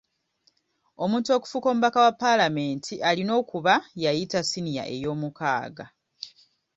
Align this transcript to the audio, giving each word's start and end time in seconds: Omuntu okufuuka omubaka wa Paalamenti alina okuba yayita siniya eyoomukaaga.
Omuntu 1.03 1.29
okufuuka 1.37 1.67
omubaka 1.71 1.99
wa 2.05 2.13
Paalamenti 2.21 2.95
alina 3.09 3.33
okuba 3.41 3.73
yayita 4.03 4.39
siniya 4.49 4.83
eyoomukaaga. 4.95 5.85